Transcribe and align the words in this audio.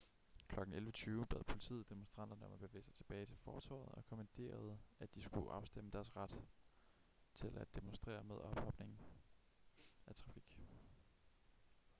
klokken 0.47 0.73
11:20 0.75 1.25
bad 1.25 1.43
politiet 1.43 1.89
demonstranterne 1.89 2.45
om 2.45 2.53
at 2.53 2.59
bevæge 2.59 2.83
sig 2.83 2.93
tilbage 2.93 3.25
til 3.25 3.37
fortovet 3.37 3.89
og 3.93 4.05
kommanderede 4.05 4.77
at 4.99 5.15
de 5.15 5.21
skulle 5.21 5.51
afstemme 5.51 5.89
deres 5.93 6.15
ret 6.15 6.41
til 7.33 7.57
at 7.57 7.75
demonstrere 7.75 8.23
med 8.23 8.35
ophobningen 8.35 8.99
af 10.07 10.15
trafik 10.15 10.57